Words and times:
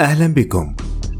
أهلا 0.00 0.26
بكم. 0.26 0.74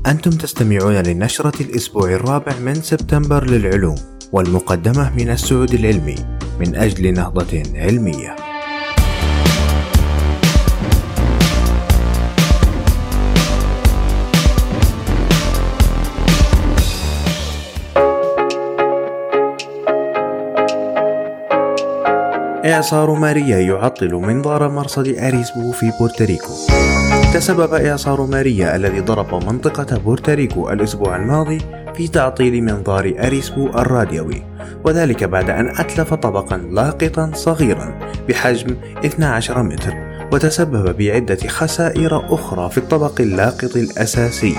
أنتم 0.07 0.31
تستمعون 0.31 0.95
للنشرة 0.95 1.63
الأسبوع 1.63 2.11
الرابع 2.11 2.53
من 2.59 2.75
سبتمبر 2.75 3.51
للعلوم 3.51 3.95
والمقدمة 4.33 5.17
من 5.17 5.31
السعود 5.31 5.75
العلمي 5.75 6.15
من 6.61 6.77
أجل 6.77 7.15
نهضة 7.15 7.63
علمية. 7.75 8.37
إعصار 22.65 23.15
ماريا 23.15 23.59
يعطل 23.59 24.15
منظار 24.15 24.69
مرصد 24.69 25.09
أريسبو 25.09 25.73
في 25.73 25.93
بورتوريكو. 25.99 26.53
تسبب 27.35 27.75
إعصار 27.75 28.27
ماريا 28.27 28.77
الذي 28.77 29.01
ضرب 29.01 29.35
منطقة 29.35 29.99
بورتوريكو 29.99 30.71
الأسبوع 30.71 31.17
الماضي 31.17 31.59
في 31.95 32.09
تعطيل 32.09 32.65
منظار 32.65 33.15
أريسبو 33.19 33.69
الراديوي 33.69 34.43
وذلك 34.85 35.25
بعد 35.25 35.51
أن 35.51 35.69
أتلف 35.69 36.15
طبقا 36.15 36.57
لاقطا 36.57 37.31
صغيرا 37.35 37.99
بحجم 38.29 38.77
12 39.05 39.63
متر 39.63 39.95
وتسبب 40.33 40.97
بعدة 40.97 41.49
خسائر 41.49 42.35
أخرى 42.35 42.71
في 42.71 42.79
الطبق 42.79 43.21
اللاقط 43.21 43.77
الأساسي 43.77 44.55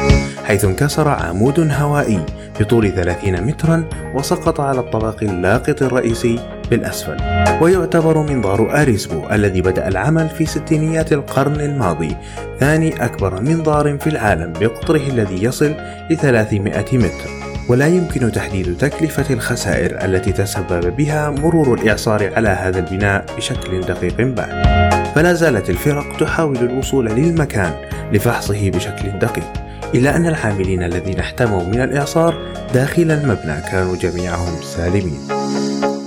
حيث 0.46 0.66
انكسر 0.66 1.08
عمود 1.08 1.60
هوائي 1.72 2.26
بطول 2.60 2.92
30 2.92 3.42
مترا 3.42 3.90
وسقط 4.16 4.60
على 4.60 4.80
الطبق 4.80 5.24
اللاقط 5.24 5.82
الرئيسي 5.82 6.61
بالأسفل. 6.72 7.18
ويعتبر 7.62 8.18
منظار 8.18 8.82
أريسبو 8.82 9.30
الذي 9.32 9.62
بدأ 9.62 9.88
العمل 9.88 10.30
في 10.30 10.46
ستينيات 10.46 11.14
القرن 11.14 11.62
الماضي 11.62 12.16
ثاني 12.60 13.06
أكبر 13.06 13.42
منظار 13.42 13.98
في 13.98 14.08
العالم 14.08 14.54
بقطره 14.54 15.08
الذي 15.08 15.44
يصل 15.44 15.74
ل 16.10 16.18
300 16.18 16.86
متر. 16.94 17.30
ولا 17.70 17.88
يمكن 17.88 18.32
تحديد 18.32 18.78
تكلفة 18.78 19.34
الخسائر 19.34 20.06
التي 20.06 20.32
تسبب 20.32 20.96
بها 20.96 21.30
مرور 21.30 21.74
الإعصار 21.74 22.34
على 22.36 22.50
هذا 22.50 22.80
البناء 22.80 23.26
بشكل 23.38 23.82
دقيق 23.82 24.22
بعد. 24.22 24.82
فلا 25.16 25.34
زالت 25.34 25.70
الفرق 25.70 26.18
تحاول 26.18 26.58
الوصول 26.58 27.06
للمكان 27.06 27.74
لفحصه 28.14 28.70
بشكل 28.70 29.20
دقيق 29.20 29.54
إلا 29.96 30.16
أن 30.16 30.28
العاملين 30.28 30.84
الذين 30.84 31.20
احتموا 31.20 31.64
من 31.64 31.82
الإعصار 31.82 32.34
داخل 32.74 33.12
المبنى 33.12 33.62
كانوا 33.72 33.96
جميعهم 33.96 34.62
سالمين. 34.62 35.41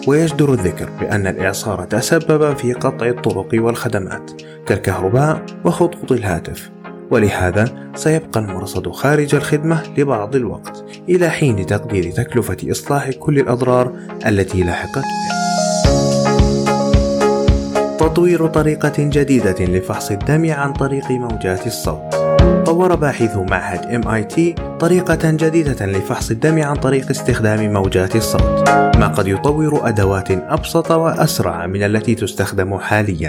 ويجدر 0.07 0.53
الذكر 0.53 0.91
بأن 1.01 1.27
الإعصار 1.27 1.85
تسبب 1.85 2.57
في 2.57 2.73
قطع 2.73 3.07
الطرق 3.07 3.49
والخدمات 3.55 4.31
كالكهرباء 4.67 5.43
وخطوط 5.65 6.13
الهاتف 6.13 6.71
ولهذا 7.11 7.91
سيبقى 7.95 8.41
المرصد 8.41 8.91
خارج 8.91 9.35
الخدمة 9.35 9.83
لبعض 9.99 10.37
الوقت 10.37 10.85
إلى 11.09 11.31
حين 11.31 11.67
تقدير 11.67 12.11
تكلفة 12.11 12.57
إصلاح 12.71 13.11
كل 13.11 13.39
الأضرار 13.39 13.93
التي 14.27 14.65
لحقت 14.65 14.99
به. 14.99 15.34
تطوير 18.05 18.47
طريقة 18.47 18.93
جديدة 18.99 19.65
لفحص 19.65 20.11
الدم 20.11 20.53
عن 20.53 20.73
طريق 20.73 21.11
موجات 21.11 21.67
الصوت. 21.67 22.15
طور 22.67 22.95
باحثو 22.95 23.45
معهد 23.45 24.05
MIT 24.05 24.61
طريقة 24.81 25.31
جديدة 25.31 25.87
لفحص 25.87 26.31
الدم 26.31 26.63
عن 26.63 26.77
طريق 26.77 27.11
استخدام 27.11 27.73
موجات 27.73 28.17
الصوت. 28.17 28.69
ما 28.99 29.07
قد 29.17 29.29
يطور 29.29 29.89
أدوات 29.89 30.31
أبسط 30.31 30.91
وأسرع 30.91 31.67
من 31.67 31.83
التي 31.83 32.15
تستخدم 32.15 32.79
حاليا. 32.79 33.29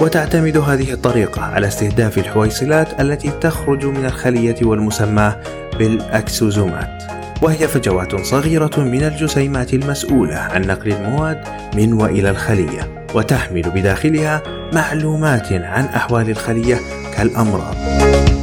وتعتمد 0.00 0.56
هذه 0.56 0.92
الطريقة 0.92 1.42
على 1.42 1.66
استهداف 1.66 2.18
الحويصلات 2.18 3.00
التي 3.00 3.30
تخرج 3.40 3.86
من 3.86 4.04
الخلية 4.04 4.56
والمسماة 4.62 5.36
بالأكسوزومات 5.78 7.02
وهي 7.42 7.68
فجوات 7.68 8.20
صغيرة 8.20 8.80
من 8.80 9.02
الجسيمات 9.02 9.74
المسؤولة 9.74 10.36
عن 10.36 10.62
نقل 10.62 10.92
المواد 10.92 11.38
من 11.76 11.92
وإلى 11.92 12.30
الخلية. 12.30 12.91
وتحمل 13.14 13.62
بداخلها 13.62 14.42
معلومات 14.72 15.52
عن 15.52 15.84
أحوال 15.84 16.30
الخلية 16.30 16.78
كالأمراض. 17.16 17.74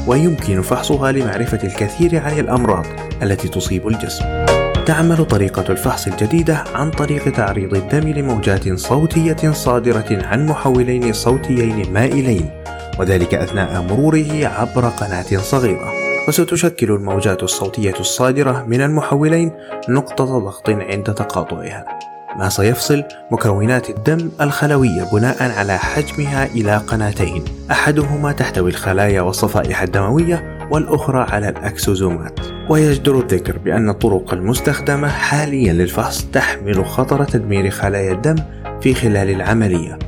ويمكن 0.07 0.61
فحصها 0.61 1.11
لمعرفة 1.11 1.59
الكثير 1.63 2.23
عن 2.23 2.39
الأمراض 2.39 2.85
التي 3.23 3.47
تصيب 3.47 3.87
الجسم. 3.87 4.25
تعمل 4.85 5.25
طريقة 5.25 5.65
الفحص 5.69 6.07
الجديدة 6.07 6.63
عن 6.75 6.91
طريق 6.91 7.31
تعريض 7.31 7.75
الدم 7.75 8.09
لموجات 8.09 8.73
صوتية 8.73 9.51
صادرة 9.51 10.05
عن 10.11 10.45
محولين 10.45 11.13
صوتيين 11.13 11.93
مائلين 11.93 12.49
وذلك 12.99 13.33
أثناء 13.33 13.81
مروره 13.81 14.47
عبر 14.47 14.89
قناة 14.89 15.41
صغيرة. 15.41 15.91
وستشكل 16.27 16.91
الموجات 16.91 17.43
الصوتية 17.43 17.99
الصادرة 17.99 18.65
من 18.67 18.81
المحولين 18.81 19.51
نقطة 19.89 20.25
ضغط 20.25 20.69
عند 20.69 21.03
تقاطعها. 21.03 21.85
ما 22.35 22.49
سيفصل 22.49 23.03
مكونات 23.31 23.89
الدم 23.89 24.29
الخلوية 24.41 25.03
بناء 25.13 25.51
على 25.59 25.77
حجمها 25.77 26.45
إلى 26.45 26.77
قناتين. 26.77 27.45
أحدهما 27.71 28.31
تحتوي 28.31 28.69
الخلايا 28.69 29.21
والصفائح 29.21 29.81
الدموية 29.81 30.67
والأخرى 30.71 31.25
على 31.31 31.49
الأكسوزومات 31.49 32.39
ويجدر 32.69 33.19
الذكر 33.19 33.57
بأن 33.57 33.89
الطرق 33.89 34.33
المستخدمة 34.33 35.07
حاليا 35.07 35.73
للفحص 35.73 36.25
تحمل 36.33 36.85
خطر 36.85 37.23
تدمير 37.23 37.69
خلايا 37.69 38.11
الدم 38.11 38.35
في 38.81 38.93
خلال 38.93 39.29
العملية. 39.29 39.99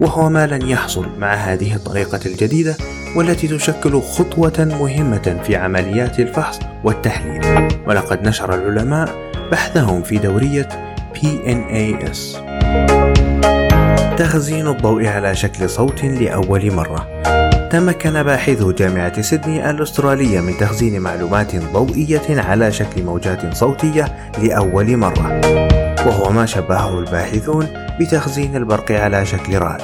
وهو 0.00 0.28
ما 0.28 0.46
لن 0.46 0.68
يحصل 0.68 1.06
مع 1.18 1.34
هذه 1.34 1.74
الطريقة 1.74 2.20
الجديدة 2.26 2.76
والتي 3.16 3.48
تشكل 3.48 4.00
خطوة 4.00 4.76
مهمة 4.80 5.40
في 5.44 5.56
عمليات 5.56 6.20
الفحص 6.20 6.60
والتحليل. 6.84 7.68
ولقد 7.86 8.28
نشر 8.28 8.54
العلماء 8.54 9.30
بحثهم 9.52 10.02
في 10.02 10.18
دورية 10.18 10.68
PNAS 11.14 12.18
تخزين 14.16 14.68
الضوء 14.68 15.06
على 15.06 15.34
شكل 15.34 15.70
صوت 15.70 16.04
لأول 16.04 16.72
مرة. 16.72 17.08
تمكن 17.70 18.22
باحثو 18.22 18.72
جامعة 18.72 19.20
سيدني 19.20 19.70
الأسترالية 19.70 20.40
من 20.40 20.56
تخزين 20.56 21.00
معلومات 21.00 21.56
ضوئية 21.56 22.40
على 22.40 22.72
شكل 22.72 23.02
موجات 23.02 23.54
صوتية 23.56 24.32
لأول 24.42 24.96
مرة. 24.96 25.40
وهو 26.06 26.32
ما 26.32 26.46
شبهه 26.46 26.98
الباحثون 26.98 27.66
بتخزين 28.00 28.56
البرق 28.56 28.92
على 28.92 29.26
شكل 29.26 29.58
رعد 29.58 29.80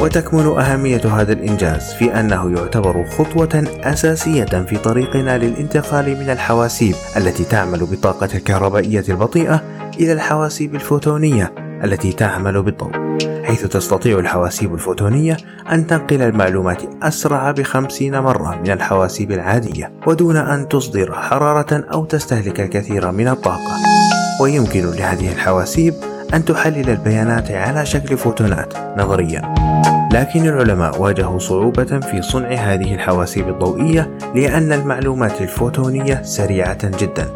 وتكمن 0.00 0.46
أهمية 0.46 1.00
هذا 1.20 1.32
الإنجاز 1.32 1.92
في 1.92 2.20
أنه 2.20 2.58
يعتبر 2.58 3.04
خطوة 3.04 3.64
أساسية 3.84 4.44
في 4.44 4.76
طريقنا 4.76 5.38
للانتقال 5.38 6.16
من 6.16 6.30
الحواسيب 6.30 6.94
التي 7.16 7.44
تعمل 7.44 7.78
بالطاقة 7.78 8.28
الكهربائية 8.34 9.04
البطيئة 9.08 9.62
إلى 10.00 10.12
الحواسيب 10.12 10.74
الفوتونية 10.74 11.54
التي 11.84 12.12
تعمل 12.12 12.62
بالضوء 12.62 12.92
حيث 13.44 13.66
تستطيع 13.66 14.18
الحواسيب 14.18 14.74
الفوتونية 14.74 15.36
أن 15.72 15.86
تنقل 15.86 16.22
المعلومات 16.22 16.82
أسرع 17.02 17.50
بخمسين 17.50 18.18
مرة 18.18 18.56
من 18.56 18.70
الحواسيب 18.70 19.32
العادية 19.32 19.92
ودون 20.06 20.36
أن 20.36 20.68
تصدر 20.68 21.14
حرارة 21.14 21.84
أو 21.92 22.04
تستهلك 22.04 22.60
الكثير 22.60 23.10
من 23.10 23.28
الطاقة. 23.28 23.76
ويمكن 24.40 24.80
لهذه 24.90 25.32
الحواسيب 25.32 25.94
أن 26.34 26.44
تحلل 26.44 26.90
البيانات 26.90 27.50
على 27.50 27.86
شكل 27.86 28.16
فوتونات 28.16 28.74
نظريا 28.96 29.54
لكن 30.12 30.48
العلماء 30.48 31.02
واجهوا 31.02 31.38
صعوبة 31.38 32.00
في 32.00 32.22
صنع 32.22 32.48
هذه 32.48 32.94
الحواسيب 32.94 33.48
الضوئية 33.48 34.18
لأن 34.34 34.72
المعلومات 34.72 35.40
الفوتونية 35.40 36.22
سريعة 36.22 36.88
جدا 36.98 37.28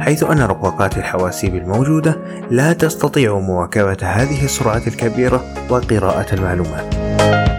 حيث 0.00 0.24
أن 0.24 0.38
رقاقات 0.38 0.98
الحواسيب 0.98 1.54
الموجودة 1.54 2.16
لا 2.50 2.72
تستطيع 2.72 3.38
مواكبة 3.38 3.96
هذه 4.02 4.44
السرعة 4.44 4.82
الكبيرة 4.86 5.44
وقراءة 5.70 6.34
المعلومات. 6.34 6.94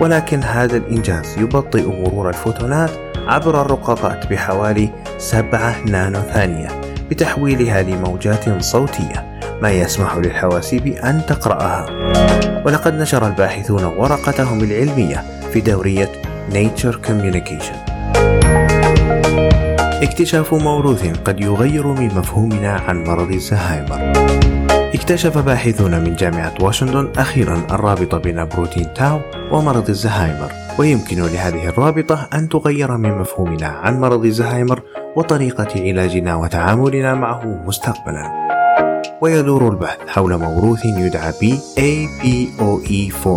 ولكن 0.01 0.44
هذا 0.44 0.78
الإنجاز 0.78 1.38
يبطئ 1.38 1.88
مرور 1.88 2.29
الفوتونات 2.29 2.91
عبر 3.28 3.61
الرقاقات 3.61 4.28
بحوالي 4.28 4.90
7 5.17 5.76
نانو 5.85 6.20
ثانية 6.20 6.67
بتحويلها 7.09 7.81
لموجات 7.81 8.61
صوتية. 8.64 9.28
ما 9.61 9.72
يسمح 9.72 10.17
للحواسيب 10.17 10.88
أن 10.88 11.22
تقرأها. 11.28 11.85
ولقد 12.66 12.94
نشر 12.94 13.28
الباحثون 13.28 13.84
ورقتهم 13.84 14.64
العلمية 14.64 15.23
في 15.53 15.61
دورية 15.61 16.09
Nature 16.52 16.96
Communication. 17.08 17.78
اكتشاف 20.03 20.53
موروث 20.53 21.20
قد 21.26 21.41
يغير 21.41 21.88
من 21.88 22.08
مفهومنا 22.08 22.82
عن 22.88 23.03
مرض 23.03 23.32
الزهايمر. 23.32 24.14
اكتشف 24.94 25.38
باحثون 25.38 26.00
من 26.00 26.16
جامعة 26.16 26.53
واشنطن 26.62 27.09
أخيرا 27.17 27.62
الرابطة 27.72 28.17
بين 28.17 28.46
بروتين 28.46 28.94
تاو 28.94 29.20
ومرض 29.52 29.90
الزهايمر. 29.90 30.52
ويمكن 30.79 31.17
لهذه 31.17 31.70
الرابطة 31.70 32.29
أن 32.34 32.50
تغير 32.50 32.97
من 32.97 33.17
مفهومنا 33.17 33.67
عن 33.67 34.00
مرض 34.00 34.26
الزهايمر 34.26 34.82
وطريقة 35.16 35.67
علاجنا 35.76 36.35
وتعاملنا 36.35 37.14
معه 37.16 37.64
مستقبلا. 37.66 38.59
ويدور 39.21 39.69
البحث 39.69 39.97
حول 40.07 40.37
موروث 40.37 40.85
يدعى 40.85 41.33
ب 41.41 41.55
APOE4 41.77 43.27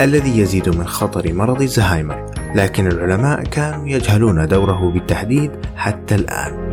الذي 0.00 0.38
يزيد 0.38 0.68
من 0.68 0.86
خطر 0.86 1.32
مرض 1.32 1.62
الزهايمر 1.62 2.26
لكن 2.54 2.86
العلماء 2.86 3.42
كانوا 3.42 3.88
يجهلون 3.88 4.48
دوره 4.48 4.90
بالتحديد 4.90 5.50
حتى 5.76 6.14
الآن. 6.14 6.70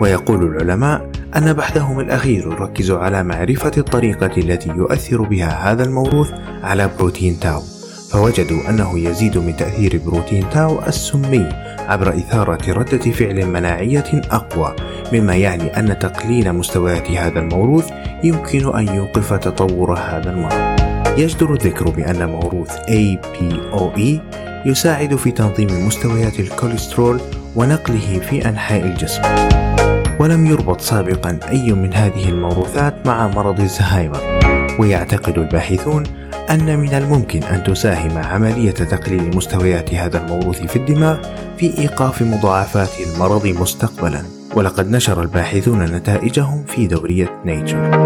ويقول 0.00 0.42
العلماء 0.44 1.10
أن 1.36 1.52
بحثهم 1.52 2.00
الأخير 2.00 2.52
يركز 2.52 2.90
على 2.90 3.22
معرفة 3.22 3.72
الطريقة 3.78 4.30
التي 4.36 4.70
يؤثر 4.70 5.22
بها 5.22 5.72
هذا 5.72 5.84
الموروث 5.84 6.30
على 6.62 6.90
بروتين 6.98 7.40
تاو. 7.40 7.79
فوجدوا 8.10 8.70
أنه 8.70 8.98
يزيد 8.98 9.38
من 9.38 9.56
تأثير 9.56 10.00
بروتين 10.06 10.50
تاو 10.50 10.82
السمي 10.86 11.48
عبر 11.78 12.08
إثارة 12.08 12.72
ردة 12.72 13.10
فعل 13.10 13.46
مناعية 13.46 14.22
أقوى 14.30 14.76
مما 15.12 15.34
يعني 15.34 15.78
أن 15.78 15.98
تقليل 15.98 16.52
مستويات 16.52 17.10
هذا 17.10 17.38
الموروث 17.38 17.90
يمكن 18.24 18.76
أن 18.76 18.94
يوقف 18.94 19.32
تطور 19.32 19.94
هذا 19.94 20.30
المرض. 20.30 20.80
يجدر 21.18 21.52
الذكر 21.52 21.90
بأن 21.90 22.28
موروث 22.28 22.76
APOE 22.76 24.20
يساعد 24.66 25.16
في 25.16 25.30
تنظيم 25.30 25.86
مستويات 25.86 26.40
الكوليسترول 26.40 27.20
ونقله 27.56 28.18
في 28.30 28.48
أنحاء 28.48 28.82
الجسم. 28.82 29.22
ولم 30.18 30.46
يربط 30.46 30.80
سابقا 30.80 31.38
أي 31.48 31.72
من 31.72 31.94
هذه 31.94 32.28
الموروثات 32.28 33.06
مع 33.06 33.28
مرض 33.28 33.60
الزهايمر. 33.60 34.40
ويعتقد 34.78 35.38
الباحثون 35.38 36.02
أن 36.50 36.78
من 36.78 36.94
الممكن 36.94 37.42
أن 37.42 37.64
تساهم 37.64 38.18
عملية 38.18 38.70
تقليل 38.70 39.36
مستويات 39.36 39.94
هذا 39.94 40.24
الموروث 40.24 40.62
في 40.62 40.76
الدماغ 40.76 41.18
في 41.58 41.78
إيقاف 41.78 42.22
مضاعفات 42.22 42.90
المرض 43.06 43.46
مستقبلا. 43.46 44.22
ولقد 44.54 44.90
نشر 44.90 45.22
الباحثون 45.22 45.84
نتائجهم 45.84 46.64
في 46.64 46.86
دورية 46.86 47.42
نيتشر. 47.44 48.02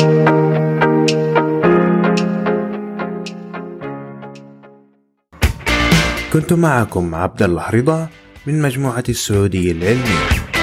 كنت 6.32 6.52
معكم 6.52 7.14
عبد 7.14 7.43
الله 7.43 7.70
رضا 7.70 8.08
من 8.47 8.62
مجموعة 8.62 9.05
السعودية 9.08 9.73
العلمية. 9.73 10.54